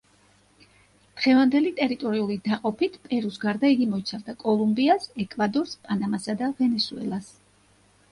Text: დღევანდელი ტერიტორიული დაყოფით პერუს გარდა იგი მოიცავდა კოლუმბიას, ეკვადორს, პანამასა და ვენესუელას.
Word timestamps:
დღევანდელი 1.17 1.73
ტერიტორიული 1.79 2.37
დაყოფით 2.47 2.95
პერუს 3.03 3.37
გარდა 3.43 3.71
იგი 3.73 3.87
მოიცავდა 3.91 4.35
კოლუმბიას, 4.45 5.05
ეკვადორს, 5.25 5.77
პანამასა 5.85 6.37
და 6.41 6.49
ვენესუელას. 6.63 7.29